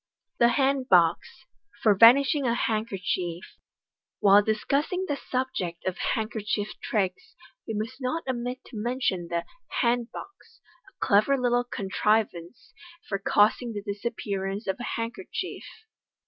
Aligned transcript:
The 0.39 0.47
Hand 0.57 0.89
Box, 0.89 1.45
for 1.83 1.93
Vanishing 1.93 2.47
a 2.47 2.55
Handkerchief.— 2.55 3.43
Whil 4.19 4.41
discussing 4.41 5.05
the 5.07 5.15
subject 5.15 5.85
of 5.85 5.99
handkerchief 6.15 6.69
tricks, 6.81 7.35
we 7.67 7.75
must 7.75 8.01
not 8.01 8.27
omit 8.27 8.61
ti 8.65 8.77
mention 8.77 9.27
the 9.27 9.45
"hand 9.83 10.11
box," 10.11 10.59
a 10.89 11.05
clever 11.05 11.37
little 11.37 11.63
contrivance 11.63 12.73
for 13.07 13.19
causing 13.19 13.73
the 13.73 13.83
disappearance 13.83 14.65
of 14.65 14.77
a 14.79 14.97
handkerchief. 14.99 15.65